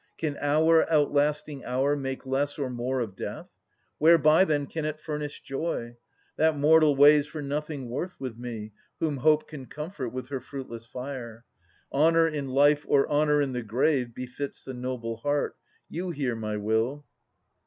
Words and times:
Can 0.17 0.35
hour 0.41 0.91
outlasting 0.91 1.63
hour 1.63 1.95
make 1.95 2.25
less 2.25 2.57
or 2.57 2.71
more 2.71 3.01
Of 3.01 3.15
death? 3.15 3.49
Whereby 3.99 4.45
then 4.45 4.65
can 4.65 4.83
it 4.83 4.99
furnish 4.99 5.43
joy? 5.43 5.95
That 6.37 6.57
mortal 6.57 6.95
weighs 6.95 7.27
for 7.27 7.43
nothing 7.43 7.87
worth 7.87 8.19
with 8.19 8.35
me, 8.35 8.73
Whom 8.99 9.17
Hope 9.17 9.47
can 9.47 9.67
comfort 9.67 10.09
with 10.09 10.29
her 10.29 10.39
fruitless 10.39 10.87
fire. 10.87 11.45
Honour 11.93 12.29
in 12.29 12.47
life 12.47 12.83
or 12.89 13.07
honour 13.11 13.43
in 13.43 13.51
the 13.53 13.61
grave 13.61 14.15
Befits 14.15 14.63
the 14.63 14.73
noble 14.73 15.17
heart. 15.17 15.55
You 15.87 16.09
hear 16.09 16.35
my 16.35 16.57
will. 16.57 17.05